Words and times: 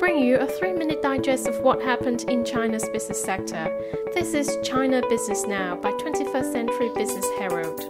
bring 0.00 0.18
you 0.18 0.38
a 0.38 0.46
three 0.46 0.72
minute 0.72 1.02
digest 1.02 1.46
of 1.46 1.60
what 1.60 1.82
happened 1.82 2.22
in 2.22 2.42
China's 2.42 2.88
business 2.88 3.22
sector. 3.22 3.68
This 4.14 4.32
is 4.32 4.56
China 4.62 5.02
Business 5.10 5.44
Now 5.44 5.76
by 5.76 5.92
21st 5.92 6.52
Century 6.52 6.88
Business 6.94 7.26
Herald. 7.38 7.80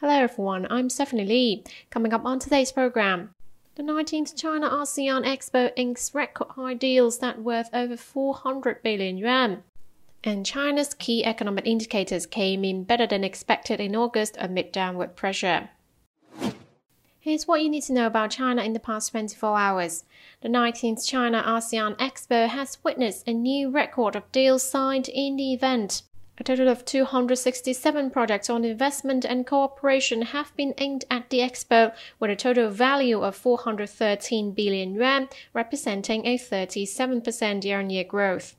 Hello 0.00 0.14
everyone, 0.14 0.66
I'm 0.70 0.88
Stephanie 0.88 1.26
Lee. 1.26 1.64
Coming 1.90 2.14
up 2.14 2.24
on 2.24 2.38
today's 2.38 2.72
program. 2.72 3.34
The 3.74 3.82
19th 3.82 4.34
China 4.34 4.70
ASEAN 4.70 5.26
Expo 5.26 5.70
inks 5.76 6.14
record 6.14 6.48
high 6.52 6.72
deals 6.72 7.18
that 7.18 7.42
worth 7.42 7.68
over 7.74 7.98
400 7.98 8.82
billion 8.82 9.18
yuan. 9.18 9.62
And 10.24 10.46
China's 10.46 10.94
key 10.94 11.22
economic 11.22 11.66
indicators 11.66 12.24
came 12.24 12.64
in 12.64 12.84
better 12.84 13.06
than 13.06 13.24
expected 13.24 13.78
in 13.78 13.94
August 13.94 14.38
amid 14.40 14.72
downward 14.72 15.16
pressure. 15.16 15.68
Here's 17.20 17.48
what 17.48 17.62
you 17.62 17.68
need 17.68 17.82
to 17.82 17.92
know 17.92 18.06
about 18.06 18.30
China 18.30 18.62
in 18.62 18.74
the 18.74 18.78
past 18.80 19.10
24 19.10 19.58
hours. 19.58 20.04
The 20.40 20.48
19th 20.48 21.04
China 21.04 21.42
ASEAN 21.44 21.96
Expo 21.96 22.46
has 22.46 22.78
witnessed 22.84 23.26
a 23.26 23.32
new 23.32 23.70
record 23.70 24.14
of 24.14 24.30
deals 24.30 24.62
signed 24.62 25.08
in 25.08 25.34
the 25.34 25.52
event. 25.52 26.02
A 26.38 26.44
total 26.44 26.68
of 26.68 26.84
267 26.84 28.10
projects 28.10 28.48
on 28.48 28.64
investment 28.64 29.24
and 29.24 29.44
cooperation 29.44 30.22
have 30.22 30.54
been 30.54 30.74
inked 30.74 31.06
at 31.10 31.28
the 31.30 31.38
expo, 31.38 31.92
with 32.20 32.30
a 32.30 32.36
total 32.36 32.70
value 32.70 33.20
of 33.22 33.34
413 33.34 34.52
billion 34.52 34.94
yuan, 34.94 35.28
representing 35.52 36.24
a 36.24 36.38
37% 36.38 37.64
year-on-year 37.64 38.04
growth. 38.04 38.54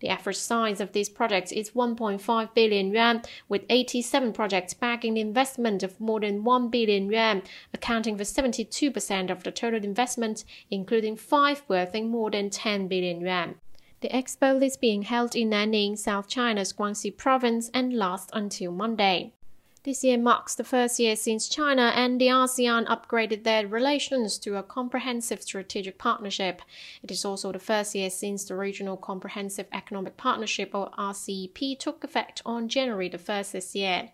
The 0.00 0.08
average 0.08 0.36
size 0.36 0.80
of 0.80 0.92
these 0.92 1.10
projects 1.10 1.52
is 1.52 1.72
1.5 1.72 2.54
billion 2.54 2.90
yuan, 2.90 3.22
with 3.48 3.66
87 3.68 4.32
projects 4.32 4.72
backing 4.72 5.14
the 5.14 5.20
investment 5.20 5.82
of 5.82 6.00
more 6.00 6.20
than 6.20 6.42
1 6.42 6.68
billion 6.70 7.10
yuan, 7.10 7.42
accounting 7.74 8.16
for 8.16 8.24
72% 8.24 9.30
of 9.30 9.42
the 9.42 9.52
total 9.52 9.84
investment, 9.84 10.44
including 10.70 11.16
five 11.16 11.62
worth 11.68 11.94
more 11.94 12.30
than 12.30 12.48
10 12.48 12.88
billion 12.88 13.20
yuan. 13.20 13.56
The 14.00 14.08
expo 14.08 14.62
is 14.62 14.78
being 14.78 15.02
held 15.02 15.36
in 15.36 15.50
Nanning, 15.50 15.98
South 15.98 16.26
China's 16.26 16.72
Guangxi 16.72 17.14
province, 17.14 17.70
and 17.74 17.92
lasts 17.92 18.30
until 18.32 18.72
Monday. 18.72 19.34
This 19.82 20.04
year 20.04 20.18
marks 20.18 20.54
the 20.54 20.62
first 20.62 20.98
year 20.98 21.16
since 21.16 21.48
China 21.48 21.90
and 21.96 22.20
the 22.20 22.26
ASEAN 22.26 22.86
upgraded 22.86 23.44
their 23.44 23.66
relations 23.66 24.36
to 24.40 24.58
a 24.58 24.62
comprehensive 24.62 25.40
strategic 25.40 25.96
partnership. 25.96 26.60
It 27.02 27.10
is 27.10 27.24
also 27.24 27.50
the 27.50 27.58
first 27.58 27.94
year 27.94 28.10
since 28.10 28.44
the 28.44 28.56
Regional 28.56 28.98
Comprehensive 28.98 29.68
Economic 29.72 30.18
Partnership 30.18 30.74
or 30.74 30.90
RCEP 30.98 31.78
took 31.78 32.04
effect 32.04 32.42
on 32.44 32.68
January 32.68 33.08
the 33.08 33.16
1st 33.16 33.52
this 33.52 33.74
year. 33.74 34.10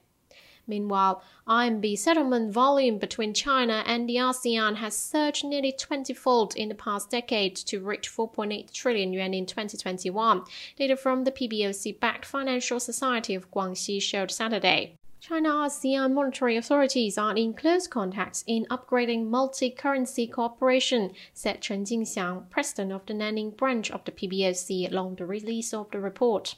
Meanwhile, 0.68 1.24
RMB 1.48 1.98
settlement 1.98 2.52
volume 2.52 2.98
between 2.98 3.34
China 3.34 3.82
and 3.86 4.08
the 4.08 4.18
ASEAN 4.18 4.76
has 4.76 4.96
surged 4.96 5.44
nearly 5.44 5.72
20-fold 5.72 6.54
in 6.54 6.68
the 6.68 6.76
past 6.76 7.10
decade 7.10 7.56
to 7.56 7.80
reach 7.80 8.08
4.8 8.08 8.72
trillion 8.72 9.12
yuan 9.12 9.34
in 9.34 9.46
2021. 9.46 10.42
Data 10.76 10.96
from 10.96 11.24
the 11.24 11.32
PBOC-backed 11.32 12.24
Financial 12.24 12.78
Society 12.78 13.34
of 13.34 13.50
Guangxi 13.50 14.00
showed 14.00 14.30
Saturday. 14.30 14.96
China 15.18 15.48
ASEAN 15.48 16.12
monetary 16.12 16.56
authorities 16.56 17.16
are 17.16 17.34
in 17.34 17.54
close 17.54 17.86
contact 17.86 18.44
in 18.46 18.66
upgrading 18.66 19.26
multi-currency 19.26 20.26
cooperation, 20.26 21.12
said 21.32 21.62
Chen 21.62 21.84
Jingxiang, 21.84 22.48
president 22.50 22.92
of 22.92 23.06
the 23.06 23.14
Nanning 23.14 23.56
branch 23.56 23.90
of 23.90 24.04
the 24.04 24.12
PBOC, 24.12 24.90
along 24.90 25.16
the 25.16 25.26
release 25.26 25.72
of 25.72 25.90
the 25.90 26.00
report. 26.00 26.56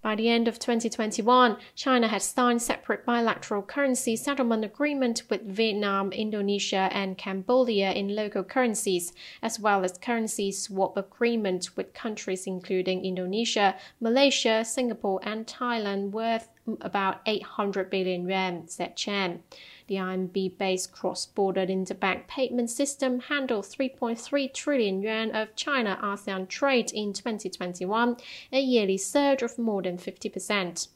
By 0.00 0.14
the 0.14 0.28
end 0.28 0.46
of 0.46 0.60
2021, 0.60 1.56
China 1.74 2.06
had 2.06 2.22
signed 2.22 2.62
separate 2.62 3.04
bilateral 3.04 3.62
currency 3.62 4.14
settlement 4.14 4.64
agreement 4.64 5.24
with 5.28 5.42
Vietnam, 5.42 6.12
Indonesia, 6.12 6.88
and 6.92 7.18
Cambodia 7.18 7.92
in 7.92 8.14
local 8.14 8.44
currencies, 8.44 9.12
as 9.42 9.58
well 9.58 9.84
as 9.84 9.98
currency 9.98 10.52
swap 10.52 10.96
agreement 10.96 11.76
with 11.76 11.94
countries 11.94 12.46
including 12.46 13.04
Indonesia, 13.04 13.74
Malaysia, 14.00 14.64
Singapore, 14.64 15.20
and 15.24 15.46
Thailand 15.46 16.12
worth 16.12 16.48
about 16.80 17.20
800 17.24 17.88
billion 17.88 18.28
yuan, 18.28 18.68
said 18.68 18.96
Chen. 18.96 19.42
The 19.86 19.94
RMB-based 19.96 20.92
cross-border 20.92 21.66
interbank 21.66 22.26
payment 22.26 22.68
system 22.68 23.20
handled 23.20 23.64
3.3 23.64 24.52
trillion 24.52 25.00
yuan 25.00 25.30
of 25.34 25.56
China-ASEAN 25.56 26.48
trade 26.48 26.92
in 26.92 27.14
2021, 27.14 28.16
a 28.52 28.60
yearly 28.60 28.98
surge 28.98 29.42
of 29.42 29.58
more 29.58 29.82
than 29.82 29.96
50%. 29.96 30.88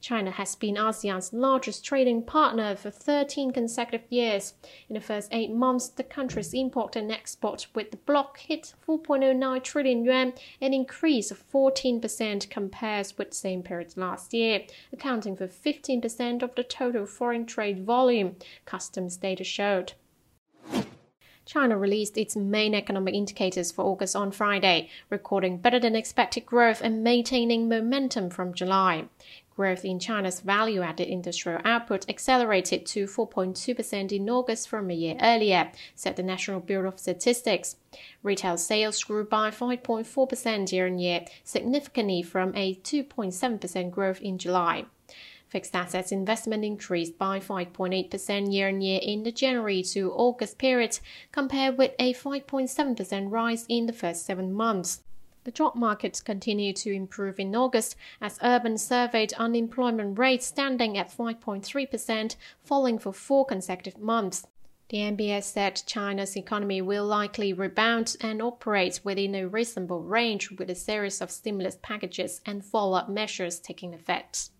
China 0.00 0.30
has 0.30 0.54
been 0.54 0.76
ASEAN's 0.76 1.32
largest 1.32 1.84
trading 1.84 2.22
partner 2.22 2.76
for 2.76 2.90
13 2.90 3.50
consecutive 3.50 4.04
years. 4.10 4.54
In 4.88 4.94
the 4.94 5.00
first 5.00 5.28
eight 5.32 5.50
months, 5.50 5.88
the 5.88 6.04
country's 6.04 6.54
import 6.54 6.96
and 6.96 7.10
export 7.10 7.66
with 7.74 7.90
the 7.90 7.96
bloc 7.96 8.38
hit 8.38 8.74
4.09 8.86 9.62
trillion 9.62 10.04
yuan, 10.04 10.32
an 10.60 10.72
increase 10.72 11.30
of 11.30 11.42
14% 11.50 12.48
compared 12.50 13.12
with 13.18 13.30
the 13.30 13.36
same 13.36 13.62
period 13.62 13.96
last 13.96 14.32
year, 14.32 14.62
accounting 14.92 15.36
for 15.36 15.48
15% 15.48 16.42
of 16.42 16.54
the 16.54 16.64
total 16.64 17.06
foreign 17.06 17.46
trade 17.46 17.84
volume, 17.84 18.36
customs 18.64 19.16
data 19.16 19.44
showed. 19.44 19.94
China 21.46 21.78
released 21.78 22.18
its 22.18 22.34
main 22.34 22.74
economic 22.74 23.14
indicators 23.14 23.70
for 23.70 23.84
August 23.84 24.16
on 24.16 24.32
Friday, 24.32 24.90
recording 25.10 25.58
better 25.58 25.78
than 25.78 25.94
expected 25.94 26.44
growth 26.44 26.80
and 26.82 27.04
maintaining 27.04 27.68
momentum 27.68 28.28
from 28.28 28.52
July. 28.52 29.04
Growth 29.56 29.86
in 29.86 29.98
China's 29.98 30.40
value 30.40 30.82
added 30.82 31.08
industrial 31.08 31.62
output 31.64 32.06
accelerated 32.10 32.84
to 32.84 33.06
4.2% 33.06 34.12
in 34.12 34.28
August 34.28 34.68
from 34.68 34.90
a 34.90 34.94
year 34.94 35.16
earlier, 35.22 35.72
said 35.94 36.16
the 36.16 36.22
National 36.22 36.60
Bureau 36.60 36.90
of 36.90 36.98
Statistics. 36.98 37.76
Retail 38.22 38.58
sales 38.58 39.02
grew 39.02 39.24
by 39.24 39.50
5.4% 39.50 40.70
year 40.72 40.86
on 40.86 40.98
year, 40.98 41.24
significantly 41.42 42.22
from 42.22 42.54
a 42.54 42.74
2.7% 42.74 43.90
growth 43.90 44.20
in 44.20 44.36
July. 44.36 44.84
Fixed 45.48 45.74
assets 45.74 46.12
investment 46.12 46.62
increased 46.62 47.16
by 47.16 47.40
5.8% 47.40 48.52
year 48.52 48.68
on 48.68 48.82
year 48.82 49.00
in 49.02 49.22
the 49.22 49.32
January 49.32 49.82
to 49.84 50.12
August 50.12 50.58
period, 50.58 50.98
compared 51.32 51.78
with 51.78 51.92
a 51.98 52.12
5.7% 52.12 53.30
rise 53.30 53.64
in 53.70 53.86
the 53.86 53.92
first 53.94 54.26
seven 54.26 54.52
months. 54.52 55.00
The 55.46 55.52
job 55.52 55.76
market 55.76 56.20
continued 56.24 56.74
to 56.78 56.92
improve 56.92 57.38
in 57.38 57.54
August 57.54 57.94
as 58.20 58.40
Urban 58.42 58.76
surveyed 58.76 59.32
unemployment 59.34 60.18
rate 60.18 60.42
standing 60.42 60.98
at 60.98 61.16
5.3%, 61.16 62.34
falling 62.64 62.98
for 62.98 63.12
four 63.12 63.46
consecutive 63.46 63.96
months. 63.96 64.48
The 64.88 64.98
NBS 64.98 65.44
said 65.44 65.82
China's 65.86 66.36
economy 66.36 66.82
will 66.82 67.06
likely 67.06 67.52
rebound 67.52 68.16
and 68.20 68.42
operate 68.42 69.00
within 69.04 69.36
a 69.36 69.46
reasonable 69.46 70.02
range 70.02 70.50
with 70.50 70.68
a 70.68 70.74
series 70.74 71.20
of 71.20 71.30
stimulus 71.30 71.78
packages 71.80 72.40
and 72.44 72.64
follow-up 72.64 73.08
measures 73.08 73.60
taking 73.60 73.94
effect. 73.94 74.50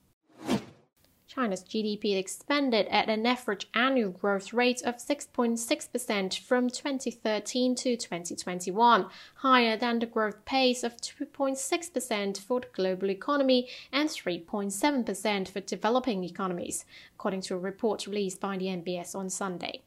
China's 1.36 1.62
GDP 1.62 2.16
expanded 2.16 2.86
at 2.88 3.10
an 3.10 3.26
average 3.26 3.68
annual 3.74 4.10
growth 4.10 4.54
rate 4.54 4.80
of 4.86 4.96
6.6% 4.96 6.38
from 6.38 6.70
2013 6.70 7.74
to 7.74 7.94
2021, 7.94 9.06
higher 9.34 9.76
than 9.76 9.98
the 9.98 10.06
growth 10.06 10.42
pace 10.46 10.82
of 10.82 10.96
2.6% 10.96 12.38
for 12.38 12.60
the 12.60 12.68
global 12.72 13.10
economy 13.10 13.68
and 13.92 14.08
3.7% 14.08 15.48
for 15.48 15.60
developing 15.60 16.24
economies, 16.24 16.86
according 17.14 17.42
to 17.42 17.54
a 17.54 17.58
report 17.58 18.06
released 18.06 18.40
by 18.40 18.56
the 18.56 18.68
NBS 18.68 19.14
on 19.14 19.28
Sunday. 19.28 19.82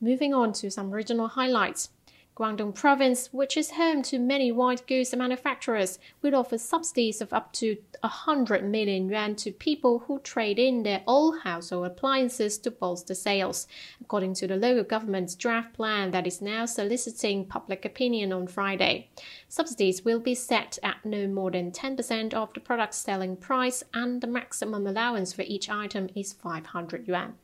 Moving 0.00 0.34
on 0.34 0.52
to 0.54 0.68
some 0.68 0.90
regional 0.90 1.28
highlights. 1.28 1.90
Guangdong 2.34 2.74
Province, 2.74 3.30
which 3.30 3.58
is 3.58 3.72
home 3.72 4.02
to 4.04 4.18
many 4.18 4.50
white 4.50 4.86
goods 4.86 5.14
manufacturers, 5.14 5.98
will 6.22 6.34
offer 6.34 6.56
subsidies 6.56 7.20
of 7.20 7.30
up 7.30 7.52
to 7.52 7.76
100 8.00 8.64
million 8.64 9.10
yuan 9.10 9.36
to 9.36 9.52
people 9.52 9.98
who 9.98 10.18
trade 10.20 10.58
in 10.58 10.82
their 10.82 11.02
old 11.06 11.40
household 11.40 11.86
appliances 11.86 12.56
to 12.56 12.70
bolster 12.70 13.14
sales, 13.14 13.66
according 14.00 14.32
to 14.32 14.46
the 14.46 14.56
local 14.56 14.82
government's 14.82 15.34
draft 15.34 15.74
plan 15.74 16.10
that 16.10 16.26
is 16.26 16.40
now 16.40 16.64
soliciting 16.64 17.44
public 17.44 17.84
opinion 17.84 18.32
on 18.32 18.46
Friday. 18.46 19.10
Subsidies 19.48 20.02
will 20.02 20.20
be 20.20 20.34
set 20.34 20.78
at 20.82 21.04
no 21.04 21.26
more 21.26 21.50
than 21.50 21.70
10% 21.70 22.32
of 22.32 22.54
the 22.54 22.60
product's 22.60 22.96
selling 22.96 23.36
price, 23.36 23.84
and 23.92 24.22
the 24.22 24.26
maximum 24.26 24.86
allowance 24.86 25.34
for 25.34 25.42
each 25.42 25.68
item 25.68 26.08
is 26.14 26.32
500 26.32 27.06
yuan. 27.06 27.34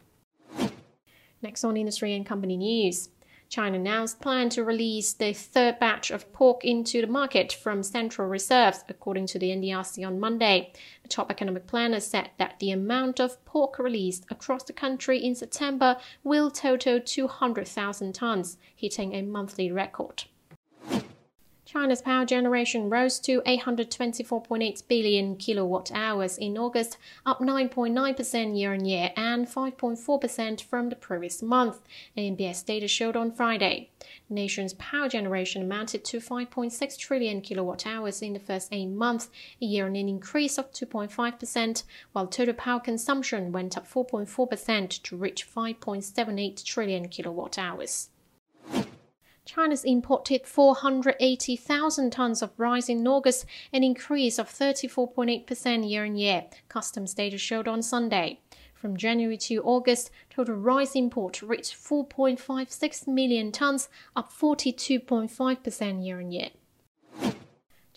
Next 1.42 1.62
on 1.62 1.76
industry 1.76 2.14
and 2.14 2.24
company 2.24 2.56
news. 2.56 3.10
China 3.48 3.78
announced 3.78 4.20
plan 4.20 4.50
to 4.50 4.62
release 4.62 5.14
the 5.14 5.32
third 5.32 5.78
batch 5.78 6.10
of 6.10 6.30
pork 6.32 6.64
into 6.64 7.00
the 7.00 7.06
market 7.06 7.50
from 7.52 7.82
central 7.82 8.28
reserves, 8.28 8.84
according 8.88 9.26
to 9.26 9.38
the 9.38 9.48
NDRC 9.48 10.06
on 10.06 10.20
Monday. 10.20 10.72
The 11.02 11.08
top 11.08 11.30
economic 11.30 11.66
planner 11.66 12.00
said 12.00 12.30
that 12.36 12.58
the 12.60 12.70
amount 12.70 13.20
of 13.20 13.42
pork 13.46 13.78
released 13.78 14.26
across 14.30 14.64
the 14.64 14.74
country 14.74 15.24
in 15.24 15.34
September 15.34 15.96
will 16.22 16.50
total 16.50 17.00
200,000 17.00 18.14
tons, 18.14 18.58
hitting 18.76 19.14
a 19.14 19.22
monthly 19.22 19.72
record. 19.72 20.24
China's 21.70 22.00
power 22.00 22.24
generation 22.24 22.88
rose 22.88 23.18
to 23.18 23.42
824.8 23.42 24.88
billion 24.88 25.36
kilowatt 25.36 25.92
hours 25.92 26.38
in 26.38 26.56
August, 26.56 26.96
up 27.26 27.40
9.9% 27.40 28.58
year 28.58 28.72
on 28.72 28.86
year 28.86 29.10
and 29.18 29.46
5.4% 29.46 30.62
from 30.62 30.88
the 30.88 30.96
previous 30.96 31.42
month, 31.42 31.82
NBS 32.16 32.64
data 32.64 32.88
showed 32.88 33.16
on 33.16 33.30
Friday. 33.30 33.90
The 34.28 34.34
nation's 34.34 34.72
power 34.72 35.10
generation 35.10 35.60
amounted 35.60 36.06
to 36.06 36.20
5.6 36.20 36.96
trillion 36.96 37.42
kilowatt 37.42 37.86
hours 37.86 38.22
in 38.22 38.32
the 38.32 38.40
first 38.40 38.70
eight 38.72 38.86
months, 38.86 39.28
a 39.60 39.66
year 39.66 39.84
on 39.84 39.94
an 39.94 40.08
increase 40.08 40.56
of 40.56 40.72
2.5%, 40.72 41.82
while 42.12 42.26
total 42.28 42.54
power 42.54 42.80
consumption 42.80 43.52
went 43.52 43.76
up 43.76 43.86
4.4% 43.86 45.02
to 45.02 45.16
reach 45.18 45.46
5.78 45.46 46.64
trillion 46.64 47.08
kilowatt 47.08 47.58
hours. 47.58 48.08
China's 49.48 49.82
imported 49.82 50.46
480,000 50.46 52.10
tons 52.10 52.42
of 52.42 52.50
rice 52.58 52.90
in 52.90 53.08
August, 53.08 53.46
an 53.72 53.82
increase 53.82 54.38
of 54.38 54.46
34.8% 54.46 55.88
year 55.88 56.04
on 56.04 56.16
year, 56.16 56.44
customs 56.68 57.14
data 57.14 57.38
showed 57.38 57.66
on 57.66 57.80
Sunday. 57.80 58.40
From 58.74 58.94
January 58.94 59.38
to 59.38 59.62
August, 59.62 60.10
total 60.28 60.54
rice 60.54 60.94
import 60.94 61.40
reached 61.40 61.74
4.56 61.74 63.08
million 63.08 63.50
tons, 63.50 63.88
up 64.14 64.30
42.5% 64.30 66.04
year 66.04 66.20
on 66.20 66.30
year. 66.30 66.50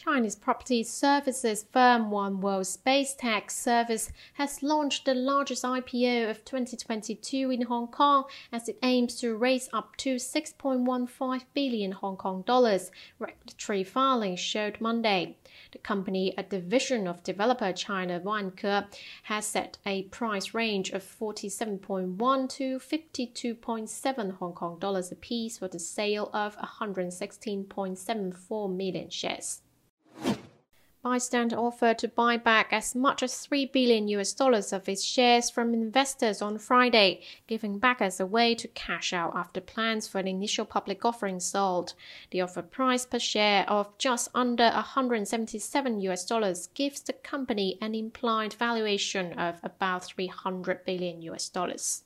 Chinese 0.04 0.36
property 0.36 0.82
services 0.82 1.64
firm 1.72 2.10
Onewo 2.10 2.66
Space 2.66 3.14
Tech 3.14 3.52
Service 3.52 4.12
has 4.34 4.64
launched 4.64 5.06
the 5.06 5.14
largest 5.14 5.64
IPO 5.64 6.28
of 6.28 6.44
2022 6.44 7.52
in 7.52 7.62
Hong 7.62 7.88
Kong 7.88 8.24
as 8.52 8.68
it 8.68 8.80
aims 8.82 9.20
to 9.20 9.38
raise 9.38 9.70
up 9.72 9.96
to 9.98 10.16
6.15 10.16 11.42
billion 11.54 11.92
Hong 11.92 12.18
Kong 12.18 12.42
dollars, 12.48 12.90
regulatory 13.20 13.84
filings 13.84 14.40
showed 14.40 14.82
Monday. 14.82 15.38
The 15.72 15.78
company, 15.78 16.34
a 16.36 16.42
division 16.42 17.08
of 17.08 17.22
developer 17.22 17.72
China 17.72 18.20
Vanke, 18.20 18.88
has 19.26 19.46
set 19.46 19.78
a 19.86 20.06
price 20.06 20.56
range 20.56 20.90
of 20.90 21.04
47.1 21.04 22.50
to 22.50 22.80
52.7 22.80 24.38
Hong 24.38 24.54
Kong 24.54 24.80
dollars 24.80 25.12
apiece 25.12 25.60
for 25.60 25.68
the 25.68 25.78
sale 25.78 26.32
of 26.34 26.58
116.74 26.58 28.76
million 28.76 29.12
shares. 29.12 29.62
ByteDance 31.04 31.54
offered 31.54 31.98
to 31.98 32.08
buy 32.08 32.38
back 32.38 32.72
as 32.72 32.94
much 32.94 33.24
as 33.24 33.40
3 33.40 33.66
billion 33.66 34.08
US 34.10 34.34
dollars 34.34 34.72
of 34.72 34.88
its 34.88 35.04
shares 35.04 35.50
from 35.50 35.74
investors 35.74 36.44
on 36.44 36.60
Friday, 36.60 37.22
giving 37.48 37.80
backers 37.80 38.20
a 38.20 38.26
way 38.28 38.54
to 38.54 38.68
cash 38.68 39.12
out 39.12 39.36
after 39.36 39.60
plans 39.62 40.08
for 40.08 40.20
an 40.20 40.28
initial 40.28 40.64
public 40.64 41.04
offering 41.04 41.40
sold. 41.40 41.96
The 42.30 42.42
offer 42.42 42.62
price 42.62 43.08
per 43.08 43.18
share 43.18 43.68
of 43.68 43.98
just 43.98 44.30
under 44.36 44.70
177 44.70 46.02
US 46.02 46.24
dollars 46.24 46.68
gives 46.68 47.02
the 47.02 47.14
company 47.14 47.80
an 47.82 47.96
implied 47.96 48.54
valuation 48.54 49.34
of 49.40 49.60
about 49.64 50.06
300 50.06 50.86
billion 50.86 51.24
US 51.24 51.50
dollars. 51.50 52.04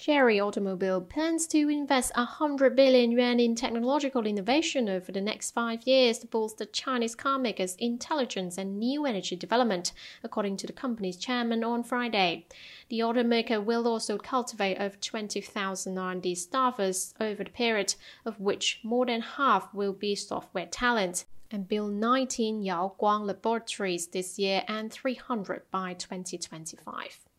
Chery 0.00 0.40
Automobile 0.40 1.02
plans 1.02 1.46
to 1.48 1.68
invest 1.68 2.16
100 2.16 2.74
billion 2.74 3.10
yuan 3.10 3.38
in 3.38 3.54
technological 3.54 4.26
innovation 4.26 4.88
over 4.88 5.12
the 5.12 5.20
next 5.20 5.50
five 5.50 5.86
years 5.86 6.16
to 6.20 6.26
bolster 6.26 6.64
Chinese 6.64 7.14
carmakers' 7.14 7.76
intelligence 7.78 8.56
and 8.56 8.78
new 8.78 9.04
energy 9.04 9.36
development, 9.36 9.92
according 10.24 10.56
to 10.56 10.66
the 10.66 10.72
company's 10.72 11.18
chairman 11.18 11.62
on 11.62 11.82
Friday. 11.82 12.46
The 12.88 13.00
automaker 13.00 13.62
will 13.62 13.86
also 13.86 14.16
cultivate 14.16 14.78
over 14.78 14.96
20,000 14.96 15.98
R&D 15.98 16.34
staffers 16.34 17.12
over 17.20 17.44
the 17.44 17.50
period, 17.50 17.94
of 18.24 18.40
which 18.40 18.80
more 18.82 19.04
than 19.04 19.20
half 19.20 19.68
will 19.74 19.92
be 19.92 20.14
software 20.14 20.64
talent 20.64 21.26
and 21.50 21.68
build 21.68 21.92
19 21.92 22.62
Yao 22.62 22.94
Guang 22.98 23.26
laboratories 23.26 24.06
this 24.06 24.38
year 24.38 24.62
and 24.66 24.90
300 24.90 25.70
by 25.70 25.92
2025. 25.92 27.29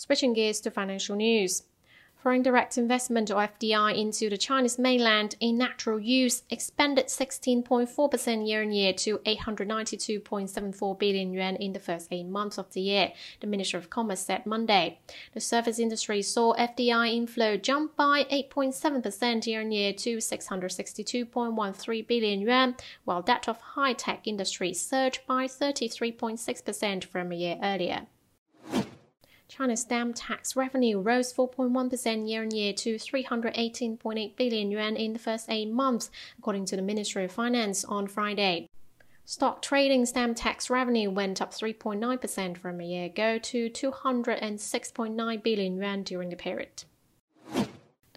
Switching 0.00 0.32
gears 0.32 0.60
to 0.60 0.70
financial 0.70 1.16
news. 1.16 1.64
Foreign 2.14 2.40
direct 2.40 2.78
investment 2.78 3.32
or 3.32 3.48
FDI 3.48 3.98
into 3.98 4.30
the 4.30 4.38
Chinese 4.38 4.78
mainland 4.78 5.34
in 5.40 5.58
natural 5.58 5.98
use 5.98 6.44
expanded 6.50 7.06
16.4% 7.06 8.46
year 8.46 8.62
on 8.62 8.70
year 8.70 8.92
to 8.92 9.18
892.74 9.18 10.98
billion 11.00 11.32
yuan 11.32 11.56
in 11.56 11.72
the 11.72 11.80
first 11.80 12.06
eight 12.12 12.28
months 12.28 12.58
of 12.58 12.72
the 12.74 12.80
year, 12.80 13.12
the 13.40 13.48
Minister 13.48 13.76
of 13.76 13.90
Commerce 13.90 14.20
said 14.20 14.46
Monday. 14.46 15.00
The 15.34 15.40
service 15.40 15.80
industry 15.80 16.22
saw 16.22 16.54
FDI 16.54 17.12
inflow 17.12 17.56
jump 17.56 17.96
by 17.96 18.22
8.7% 18.30 19.48
year 19.48 19.62
on 19.62 19.72
year 19.72 19.92
to 19.94 20.18
662.13 20.18 22.06
billion 22.06 22.40
yuan, 22.40 22.76
while 23.04 23.22
that 23.22 23.48
of 23.48 23.60
high 23.60 23.94
tech 23.94 24.28
industry 24.28 24.72
surged 24.72 25.26
by 25.26 25.48
33.6% 25.48 27.04
from 27.04 27.32
a 27.32 27.34
year 27.34 27.58
earlier. 27.60 28.06
China's 29.48 29.80
stamp 29.80 30.14
tax 30.14 30.54
revenue 30.56 31.00
rose 31.00 31.32
4.1% 31.32 32.28
year 32.28 32.42
on 32.42 32.50
year 32.50 32.74
to 32.74 32.96
318.8 32.96 34.36
billion 34.36 34.70
yuan 34.70 34.94
in 34.94 35.14
the 35.14 35.18
first 35.18 35.46
eight 35.48 35.70
months, 35.70 36.10
according 36.38 36.66
to 36.66 36.76
the 36.76 36.82
Ministry 36.82 37.24
of 37.24 37.32
Finance 37.32 37.82
on 37.86 38.06
Friday. 38.06 38.68
Stock 39.24 39.62
trading 39.62 40.04
stamp 40.04 40.36
tax 40.36 40.68
revenue 40.68 41.10
went 41.10 41.40
up 41.40 41.52
3.9% 41.52 42.58
from 42.58 42.80
a 42.80 42.84
year 42.84 43.06
ago 43.06 43.38
to 43.38 43.70
206.9 43.70 45.42
billion 45.42 45.76
yuan 45.76 46.02
during 46.02 46.28
the 46.28 46.36
period. 46.36 46.84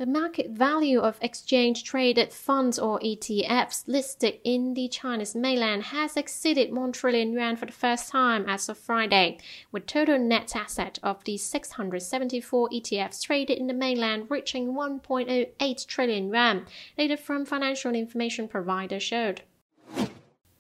The 0.02 0.08
market 0.08 0.50
value 0.50 1.00
of 1.00 1.20
exchange 1.22 1.84
traded 1.84 2.34
funds 2.34 2.80
or 2.80 3.00
ETFs 3.02 3.84
listed 3.86 4.40
in 4.44 4.74
the 4.74 4.88
Chinese 4.88 5.36
mainland 5.36 5.84
has 5.84 6.18
exceeded 6.18 6.74
1 6.76 6.92
trillion 6.92 7.32
yuan 7.32 7.56
for 7.56 7.68
the 7.68 7.72
first 7.72 8.10
time 8.10 8.50
as 8.50 8.68
of 8.68 8.80
Friday, 8.80 9.38
with 9.72 9.86
total 9.86 10.18
net 10.18 10.56
asset 10.56 10.98
of 11.04 11.24
the 11.26 11.38
674 11.38 12.70
ETFs 12.70 13.22
traded 13.22 13.60
in 13.60 13.68
the 13.68 13.76
mainland 13.76 14.26
reaching 14.32 14.74
1.08 14.74 15.86
trillion 15.86 16.30
yuan, 16.30 16.66
data 16.98 17.16
from 17.16 17.46
financial 17.46 17.94
information 17.94 18.48
provider 18.48 19.00
showed. 19.00 19.44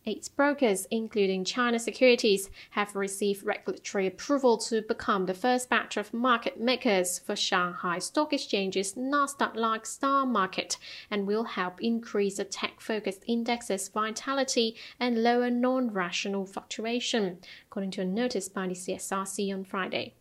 Eight 0.07 0.29
brokers, 0.35 0.87
including 0.89 1.45
China 1.45 1.77
Securities, 1.77 2.49
have 2.71 2.95
received 2.95 3.45
regulatory 3.45 4.07
approval 4.07 4.57
to 4.57 4.81
become 4.81 5.27
the 5.27 5.35
first 5.35 5.69
batch 5.69 5.95
of 5.95 6.11
market 6.11 6.59
makers 6.59 7.19
for 7.19 7.35
Shanghai 7.35 7.99
Stock 7.99 8.33
Exchange's 8.33 8.93
Nasdaq-like 8.93 9.85
star 9.85 10.25
market 10.25 10.77
and 11.11 11.27
will 11.27 11.43
help 11.43 11.79
increase 11.83 12.37
the 12.37 12.45
tech-focused 12.45 13.23
index's 13.27 13.89
vitality 13.89 14.75
and 14.99 15.21
lower 15.21 15.51
non-rational 15.51 16.47
fluctuation, 16.47 17.37
according 17.67 17.91
to 17.91 18.01
a 18.01 18.05
notice 18.05 18.49
by 18.49 18.67
the 18.67 18.73
CSRC 18.73 19.53
on 19.53 19.63
Friday. 19.63 20.15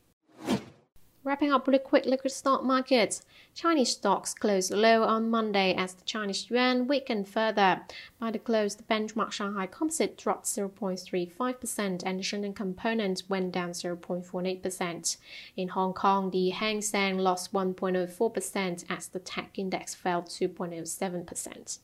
Wrapping 1.22 1.52
up 1.52 1.66
with 1.66 1.76
a 1.76 1.78
quick 1.78 2.06
look 2.06 2.24
at 2.24 2.32
stock 2.32 2.64
markets. 2.64 3.22
Chinese 3.54 3.90
stocks 3.90 4.32
closed 4.32 4.70
low 4.72 5.02
on 5.02 5.28
Monday 5.28 5.74
as 5.74 5.92
the 5.92 6.04
Chinese 6.04 6.48
yuan 6.48 6.86
weakened 6.86 7.28
further. 7.28 7.82
By 8.18 8.30
the 8.30 8.38
close, 8.38 8.76
the 8.76 8.84
benchmark 8.84 9.30
Shanghai 9.30 9.66
Composite 9.66 10.16
dropped 10.16 10.46
0.35% 10.46 12.02
and 12.06 12.18
the 12.18 12.22
Shenzhen 12.22 12.54
Component 12.54 13.22
went 13.28 13.52
down 13.52 13.72
0.48%. 13.72 15.16
In 15.56 15.68
Hong 15.68 15.92
Kong, 15.92 16.30
the 16.30 16.50
Hang 16.50 16.80
Seng 16.80 17.18
lost 17.18 17.52
1.04% 17.52 18.84
as 18.88 19.08
the 19.08 19.18
tech 19.18 19.58
index 19.58 19.94
fell 19.94 20.22
2.07%. 20.22 21.80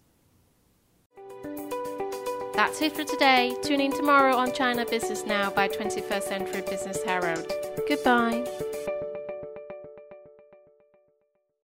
That's 2.55 2.81
it 2.81 2.97
for 2.97 3.05
today. 3.05 3.55
Tune 3.63 3.83
in 3.83 3.93
tomorrow 3.93 4.35
on 4.35 4.51
China 4.55 4.87
Business 4.87 5.27
Now 5.27 5.51
by 5.51 5.69
21st 5.69 6.23
Century 6.23 6.63
Business 6.63 7.03
Herald. 7.03 7.53
Goodbye. 7.87 8.96